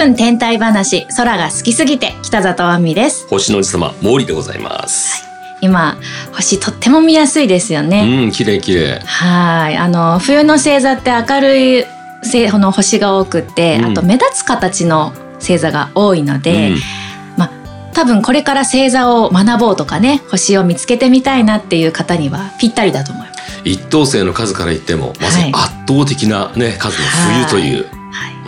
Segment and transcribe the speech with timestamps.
[0.00, 3.28] 30分天体話空が好きすぎて北里亜美です。
[3.28, 5.22] 星の王子様毛利でございます、
[5.60, 5.98] 今
[6.32, 9.00] 星とっても見やすいですよね、うん綺麗綺麗。
[9.00, 9.76] はい。
[9.76, 11.84] あの冬の星座って明るい
[12.22, 13.84] 星の星が多くって、うん。
[13.90, 16.78] あと目立つ形の星座が多いので、うん。
[17.36, 17.50] まあ
[17.92, 23.40] 多分これから星座を学ぼうとかね星を見つけてみたいなっていう方にはぴったりだと思います。
[23.66, 27.04] 一等星の数から言ってもまさに圧倒的なね、数の
[27.44, 27.99] 冬という、はい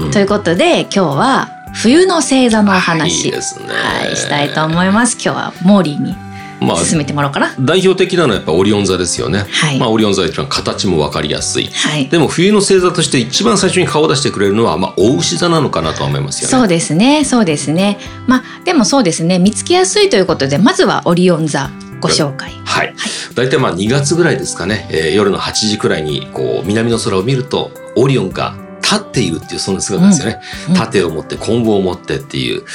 [0.07, 5.15] うんということで今日は冬の星座のお話、ねはい、したいと思います。
[5.15, 6.15] 今日はモーリーに
[6.61, 7.55] まあ進めてもらおうかな。
[7.59, 12.09] 代表的なのはやっぱオリオン座ですよね、はいまあオリオン座というのは形も分かりやすいはい。
[12.09, 17.99] でも冬の星座として一番最初に顔を出してくれるのはまあ大牛座なのかなとは思いますよねそうですね、そうですね。
[18.27, 22.53] まあでもそうですね、見つけやすいということで、まずはオリオン座ご紹介。
[22.65, 22.95] はい、
[23.35, 28.62] 大体まあ2月ぐらいですかね、えー夜の8時くらいにこう南の空を見るとオリオンが
[28.93, 30.73] 立っているっていうそんな姿ですよね、うん。
[30.75, 30.79] うん。
[30.79, 32.67] 盾を持って棍棒を持ってっていういわ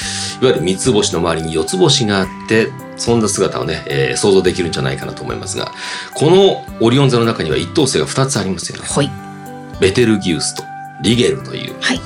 [0.42, 5.70] ゆる三つ星の周りに四つ星があってそんな姿をね、えー想像できるんじゃないかなと思いますが
[6.14, 8.88] このオリオン座の中には一等星が2つありますよね。
[8.88, 9.10] ほい。
[9.80, 10.64] ベテルギウスと
[11.02, 11.76] リゲルという。
[11.80, 12.00] はい。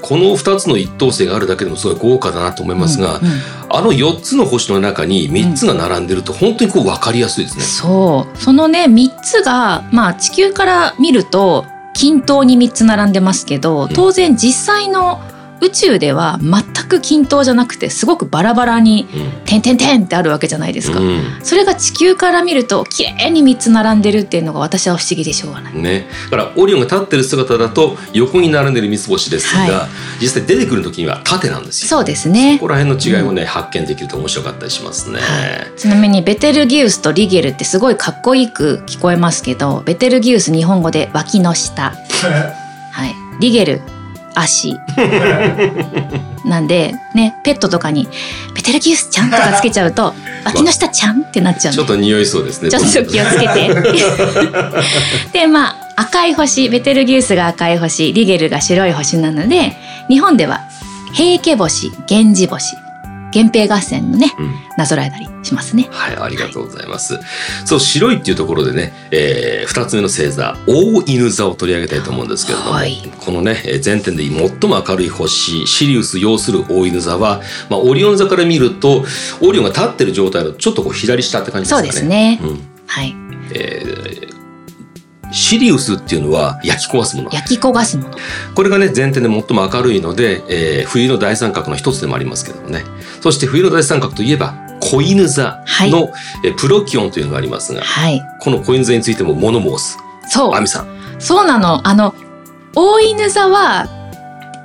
[0.00, 3.32] この2つの一等星があるだけでもすごい豪華だなと思いますが、うんうん。
[3.68, 7.64] あの4つの星の中に3つが並んでると本当にこう分かりやすいですね。
[7.64, 11.66] そう、そのね、三つが、まあ地球から見ると
[11.98, 15.20] 均等に三つ並んでますけど、当然実際の
[15.60, 21.00] 宇宙では全く均等じゃなくて、すごくバラバラにうん点々点ってあるわけじゃないですか。
[21.00, 25.74] うんそれが地球から見ると綺麗に3つ並んでるっていうのが私は不思議でしょうがない。
[25.74, 29.88] ね、だからオリオンが立ってる姿だと横に並んでる三つ星ですが、は
[30.20, 31.88] 実際出てくる時には縦なんですよ。
[31.88, 32.66] そうですねこ。
[32.66, 35.20] こら辺の違いもね、発見できると面白かったりしますね。
[35.76, 41.94] ちなみにベテルギウスとリゲルってすごいかっこいいく聞こえますけど、ベテルギウス日本語で脇の下。
[42.92, 43.14] はい。
[43.40, 43.80] リゲル
[44.40, 44.78] 足。
[46.44, 48.08] なんでねペットとかに
[48.54, 52.70] ベテルギウスちゃんとかつけちゃうと脇の下ちゃんってなっちゃうんでちょっと匂いそうですね。
[52.70, 53.68] ちょっと気をつけて。
[55.32, 59.76] でまあ赤い星ベテルギウスが赤い星リゲルが白い星なので
[60.08, 60.60] 日本では
[61.12, 62.76] 平家星源氏星
[63.34, 65.88] 源平合戦のねうんなぞらえたりしますね。
[65.90, 67.18] はい、ありがとうございます。
[67.64, 79.04] そう、白いっていうところでね、えー二つ目の星座、大犬座を取り上げたいと思うんですけれども、はいこのね、えー全点で最も明るい星、シリウス要する大犬座は、まあ、オリオン座から見ると、
[79.40, 81.88] オリオンが立ってる状態のちょっとこう左下って感じですかね。
[81.88, 82.40] そうですね。
[82.42, 83.14] うんはい。
[83.52, 84.27] えー
[85.30, 87.30] シリウスっていうのは焼き壊すもの。
[87.32, 88.16] 焼き焦がすもの。
[88.54, 92.82] これがね、前提で最も明るいので、えー冬の大三角の一つでもありますけどもね。
[93.20, 96.12] そして冬の大三角といえば、子犬座はいの、
[96.44, 98.22] えープロキオンというのがありますが、はい。
[98.40, 99.98] この子犬座についても物申す。
[100.28, 100.60] そうア。
[100.60, 100.86] ミさん。
[101.18, 101.86] そうなの。
[101.86, 102.14] あの
[102.74, 103.88] 大犬座は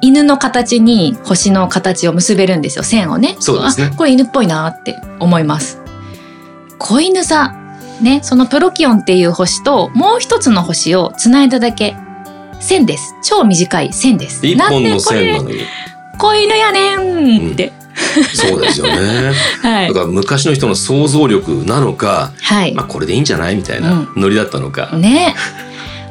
[0.01, 2.83] 犬の形に星の形を結べるんですよ。
[2.83, 3.35] 線をね。
[3.39, 5.79] そうですねあこれ犬っぽいなって思います。
[6.77, 7.55] 子犬座
[8.01, 11.95] ね、そのプロキオンっていう星ともう一つの星をつないだだけ。
[12.59, 13.15] 線です。
[13.23, 14.45] 超短い線です。
[14.45, 15.57] 一本の線なのに。
[15.57, 15.65] で
[16.17, 17.73] 子犬やねんって。
[18.33, 19.31] そうですよね。
[19.61, 19.99] はいだか。
[20.01, 22.85] ら昔の人の想像力なのか、はいまあ。
[22.85, 24.91] これでいいんじゃないみたいなノリだったのか。
[24.93, 25.35] ね。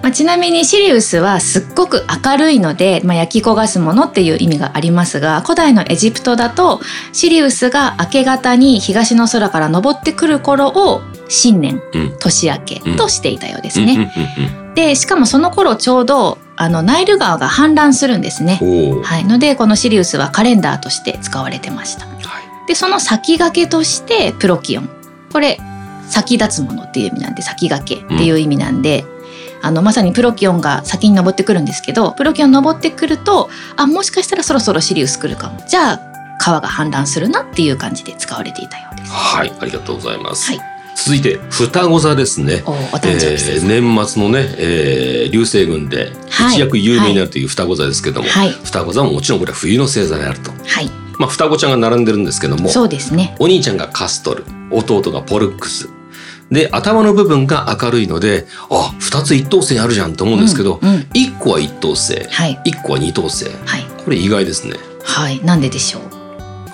[0.02, 6.80] まあ、ちなみにシリウスはすっごく明るいので、まあ、焼き焦がすものっていう意味がありますが古代のエジプトだと
[7.12, 12.18] シリウスが明け方に東の空から昇ってくる頃を新年うん。
[12.18, 14.12] 年明けとしていたようですうんうんね。
[14.56, 18.58] うんでしかもその頃ちょうどあのナイル川が氾濫するんですね。
[19.04, 22.06] はい、のでこのシリウスはカレンダーとして使われてました。
[22.06, 22.68] はい。
[22.68, 24.88] でその先駆けとしてプロキオン
[25.30, 25.58] これ
[26.08, 29.04] 先立つものっていう意味なんで先駆けっていう意味なんで、
[29.62, 36.00] あのまさにプロキオンが先に登ってくるんですけどプロキオン登ってくるとあもしかしたらそろそろシリウス来るかもじゃあ
[36.38, 39.12] 川が氾濫するなっていう感じで使われていたようです。
[39.12, 39.52] はい。
[39.60, 40.52] ありがとうございます。
[40.52, 42.62] はい続いて、双子座ですね。
[42.66, 50.50] おえー年末のね、えー流星群ではい一躍有名になるという双子座ですけども、はい双子座ももちろんこれは冬の星座であると。
[50.66, 55.88] はいまあ、双子ちゃんが並んでるんですけども、そうですねお兄ちゃんがカストル、弟がポルックス。
[56.50, 63.46] で、頭の部分が明るいので、あ、二つ一等星あるじゃんと思うんですけど、うんうん一個は一等星、はい一個は二等星。
[63.64, 64.74] はいこれ意外ですね。
[65.04, 66.02] はいなんででしょう？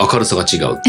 [0.01, 0.81] 明るさが違う。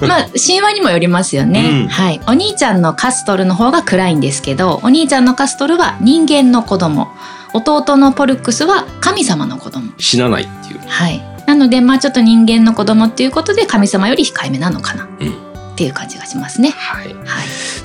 [0.06, 7.08] まあ神話にもよりますよね、うんはいお兄ちゃんのカストルの方が暗いんですけどお兄ちゃんのカストルは人間の子供
[7.52, 10.80] 弟のポルックスは神様の子供死なないっていう。
[10.86, 15.28] はいなのでまあちょっと人間の子供っていうことで神様より控えめなのかなっうん。
[15.28, 15.32] っ
[15.74, 16.70] ていう感じがしますね。
[16.70, 17.06] はい。
[17.06, 17.16] はい。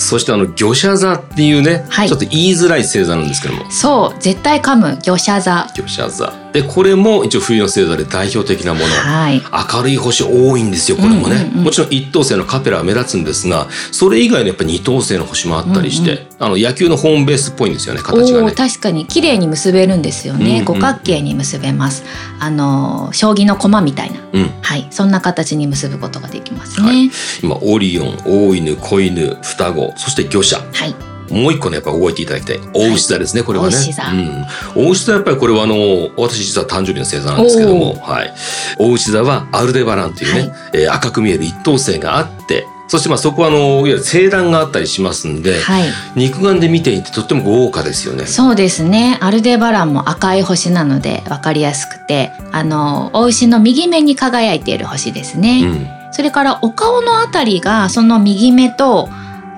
[0.06, 3.69] そしてあの魚舎座っていうね、はいちょっと言いづらい星座なんですけども。
[3.72, 5.68] そう、絶対噛む魚舎座。
[5.74, 6.34] 魚舎座。
[6.54, 8.86] で、これも一応冬の星座で代表的なもの。
[8.86, 9.42] はい。
[9.74, 11.36] 明るい星多いんですよ、これもね。
[11.36, 18.52] うんうんうんもちろん一等星のカペラは目立つんですが、それ以外のやっぱり二等星の星もあったりして、うんあの野球のホームベースっぽいんですよね、形がね。
[18.52, 22.04] 確かに綺麗に結べるんですよね、うんうん五角形に結べます
[22.40, 24.50] あの将棋の駒みたいなうん。
[24.62, 27.10] はいそんな形に結ぶことができますはね
[27.42, 30.57] 今、オリオン、大犬、子犬、双子、そして魚舎。
[30.57, 30.95] はい、
[31.33, 32.59] もう一個ね、やっぱ覚えていただきたい。
[32.74, 33.75] 大牛座ですね、これはね。
[33.75, 34.45] 大牛座うん。
[34.75, 35.75] 大牛座やっぱりこれはあの、
[36.18, 38.33] 私実は誕生日の星座なんですけども、はい。
[38.77, 45.83] 大牛座はアルデバランというね、はいえー赤く見える一等星があって、そしてまあそこはあの、いわゆる星団があったりしますんで、はい、
[46.15, 48.25] 肉眼で見ていてとっても豪華ですよね。
[48.27, 55.88] そうですねアルデバランも赤い星なので分かりやすくてあのお牛の右目に輝いている星ですね、うん。
[56.12, 59.09] それからお顔のあたりがその右目と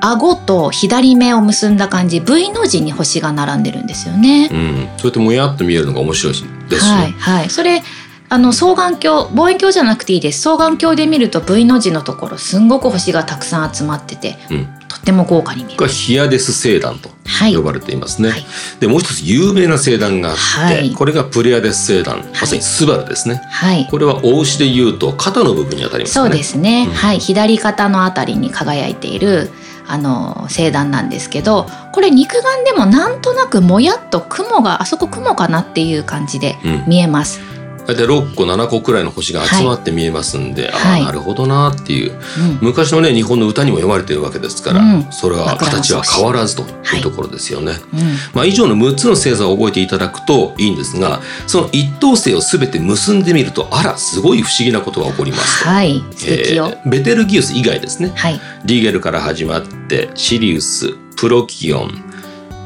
[0.01, 4.49] 顎と左目を結んだ感じ V の字に星が並んでるんですよね。
[4.51, 4.89] うん。
[4.97, 6.97] そうやってもやっと見えるのが面白いですしね。
[6.97, 7.49] はいはい。
[7.49, 7.81] それ
[8.29, 10.49] あの双眼鏡望遠鏡じゃなくていいです。
[10.49, 15.87] 双眼鏡で見ると V の字のところすんごく星がたくさん集まってて、うんとっても豪華に見える。
[15.87, 18.29] ヒアデス星団とはい呼ばれていますね。
[18.29, 18.45] はい
[18.79, 23.41] で、もう一つ有名な星団があって、はいこれがプレアデス星団、まさにスバルですね。
[23.49, 23.87] はい。
[23.89, 26.23] これは大牛で言うと肩の部分に当たりますね。
[26.23, 26.85] そうですね。
[26.87, 27.19] うんはい。
[27.19, 29.49] 左肩のあたりに輝いている
[29.87, 36.83] あの星団なんですけど、これ肉眼でもなんとなくもやっと雲があそこ雲かなっていう感じでうん。
[36.87, 37.56] 見えます。
[37.87, 42.19] 大体6個7個くらいの星が集まって見えますんで、はいああなるほどなっていううん。
[42.61, 47.73] 昔のね日本の歌にも読まれてるわけですから、うんそれは形は変わらずというところですよね。
[47.93, 47.99] うん。
[48.33, 55.69] まあ、以上の6つの星座を覚えていただくといいんですがその一等星を全て結んでみるとあらすごい不思議なことが起こりますと。
[55.69, 55.97] はい。
[56.27, 58.39] えーベテルギウス以外ですねはい。
[58.65, 62.03] リーゲルから始まってシリウスプロキオン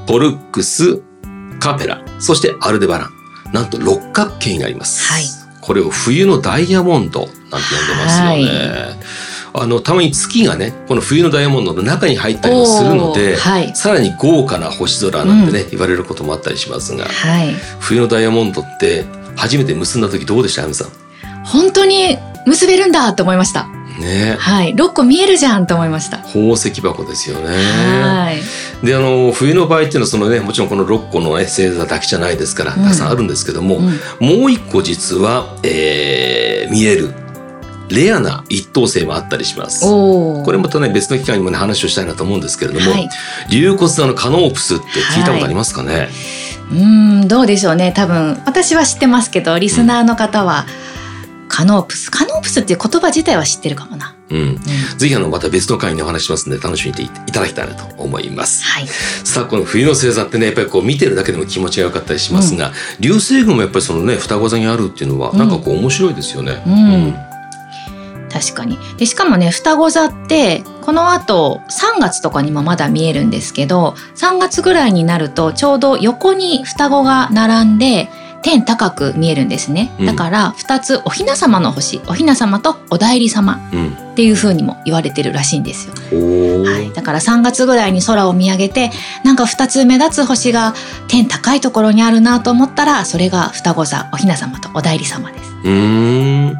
[0.07, 1.01] ポルックス
[1.59, 3.20] カペラそしてアルデバラン
[3.51, 5.23] なんと六角形になります、はい。
[5.61, 7.59] これを冬のダイヤモンドなんて呼んで
[7.95, 8.99] ますよね、
[9.53, 13.75] あのたまに月がねこの冬のダイヤモンドの中に入ったりもするので、はい。
[13.75, 17.53] さらに豪華な星空なんてね、言われることもあったりしますがはい。
[17.79, 19.05] 冬のダイヤモンドって
[19.35, 20.63] 初めて結んだ時どうでした？
[20.63, 20.87] あみさん。
[21.45, 23.67] 本当に結べるんだと思いました。
[24.01, 24.75] ねはい。
[24.75, 26.17] 6個見えるじゃんと思いました。
[26.17, 27.47] 宝石箱ですよね。
[27.47, 28.85] はい。
[28.85, 37.13] であの冬の場合っていうのはそのねもちろんこの6個のね星座だけじゃないですからうんたくさんあるんですけども、うんもう一個実は、えー見える
[37.89, 39.81] レアな一等星もあったりします。
[39.81, 43.09] これまたね別の機会にもね話をしたいなと思うんですけれども、はい。
[43.49, 46.07] 竜骨座のカノープスって聞いたことありますかね、
[46.71, 47.91] うーん、どうでしょうね。
[47.93, 50.65] 多分、私は知ってますけど、リスナーの方は、
[51.51, 52.09] カノープス。
[52.09, 54.15] カノープスっていう言葉自体は知ってるかもな。
[54.29, 54.57] うんうん。
[54.97, 58.63] ぜひあのまた別の回にお話ししますので楽しみにいただきたいなと思います。
[58.63, 58.87] はい。
[58.87, 62.71] さあこの冬の星座ってねやっぱりこう見てるだけでも気持ちが良かったりしますが、
[63.01, 66.63] 流星群もやっぱりそのね双子座にあるっていうのはうんなんかこう面白いですよね。
[66.65, 67.31] うん
[68.31, 68.77] 確かに。
[68.97, 78.09] で、しかもね、双子座って、この後、3月とかにもまだ見えるんですけど、3月ぐらいになると、ちょうど横に双子が並んで、
[78.41, 79.91] 天高く見えるんですね。
[79.99, 84.01] うんだから、2つお雛様の星、お雛様とお代理様うん。
[84.11, 85.93] っていう風にも言われてるらしいんですよ。
[86.63, 88.91] はい、だから3月ぐらいに空を見上げて
[89.23, 90.73] なんか2つ目立つ星が
[91.07, 95.51] 天高いところにあるなと思ったらそれが双子座お雛様とお代理様です。
[95.63, 96.59] うーん。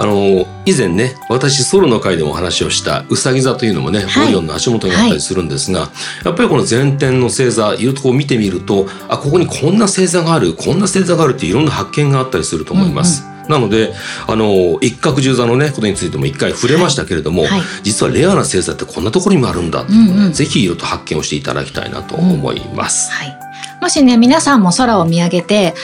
[0.00, 4.28] あの以前ね私ソロの回でもお話をしたうさぎ座というのもね、はい。
[4.28, 5.90] オリオンの足元にあったりするんですが、
[6.24, 13.24] やっぱりこの前天の星座いろいろとこう見てみるとあここにこんな星座があるこんな星座があるっていろんな発見があったりすると思います。
[13.46, 13.92] なので
[14.26, 17.60] あの一角十座のねことについても一回触れましたけれども、はい。
[17.82, 20.32] 実はレアな星座ってこんなところにもあるんだっていうのうんうん。
[20.32, 23.12] ぜひいろいろと発見をしていただきたいなと思います。
[23.12, 23.38] はい、
[23.82, 25.74] もしね皆さんも空を見上げて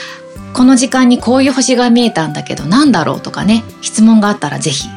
[0.53, 4.89] この時間にこういう星が見えたんだけどなんだろうとかね質問があったらぜひ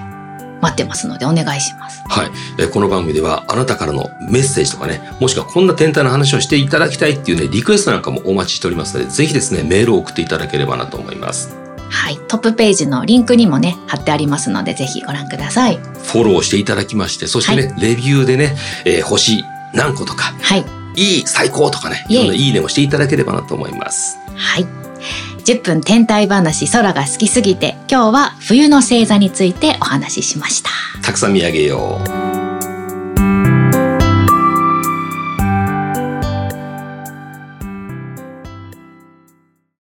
[0.60, 2.02] 待ってますのでお願いします。
[2.06, 11.56] はい、えーこの番組ではあなたからのメッセージとかねもしくはこんな天体の話をしていただきたいっていうねリクエストなんかもお待ちしておりますのでぜひですねメールを送っていただければなと思います。
[11.90, 15.76] はい、トップページのリンクにもね貼ってありますのでぜひご覧ください。
[15.76, 20.64] フォローしていただきましてそしてね、レビューでね、えー星何個とかはい、
[20.96, 24.18] いい最高とかねいろんないいねもしていただければなと思います。
[24.36, 24.79] はい。
[25.50, 30.70] 10分天体話空が好きすぎて今日は冬の星座についてお話ししました。
[31.02, 32.19] たくさん見上げよう